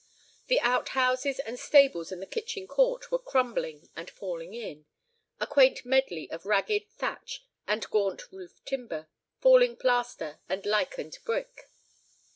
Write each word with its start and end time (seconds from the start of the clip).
The 0.47 0.59
out 0.61 0.89
houses 0.97 1.37
and 1.37 1.59
stables 1.59 2.11
in 2.11 2.21
the 2.21 2.25
kitchen 2.25 2.65
court 2.65 3.11
were 3.11 3.19
crumbling 3.19 3.87
and 3.95 4.09
falling 4.09 4.55
in—a 4.55 5.45
quaint 5.45 5.85
medley 5.85 6.27
of 6.31 6.47
ragged 6.47 6.87
thatch 6.89 7.45
and 7.67 7.87
gaunt 7.91 8.31
roof 8.31 8.65
timber, 8.65 9.09
falling 9.41 9.75
plaster, 9.77 10.39
and 10.49 10.65
lichened 10.65 11.19
brick. 11.23 11.69